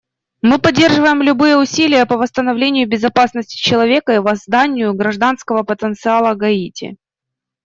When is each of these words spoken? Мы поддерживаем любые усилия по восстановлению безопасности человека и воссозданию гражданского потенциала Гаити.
Мы 0.41 0.57
поддерживаем 0.57 1.21
любые 1.21 1.57
усилия 1.57 2.07
по 2.07 2.17
восстановлению 2.17 2.89
безопасности 2.89 3.55
человека 3.55 4.15
и 4.15 4.17
воссозданию 4.17 4.95
гражданского 4.95 5.61
потенциала 5.61 6.33
Гаити. 6.33 6.97